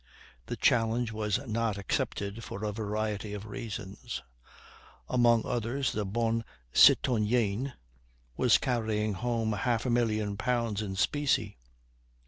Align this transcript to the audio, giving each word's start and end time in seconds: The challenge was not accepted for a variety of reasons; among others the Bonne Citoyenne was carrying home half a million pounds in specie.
The 0.47 0.55
challenge 0.57 1.11
was 1.11 1.37
not 1.47 1.77
accepted 1.77 2.43
for 2.43 2.63
a 2.63 2.71
variety 2.71 3.35
of 3.35 3.45
reasons; 3.45 4.23
among 5.07 5.45
others 5.45 5.91
the 5.91 6.07
Bonne 6.07 6.43
Citoyenne 6.73 7.73
was 8.35 8.57
carrying 8.57 9.13
home 9.13 9.53
half 9.53 9.85
a 9.85 9.91
million 9.91 10.37
pounds 10.37 10.81
in 10.81 10.95
specie. 10.95 11.59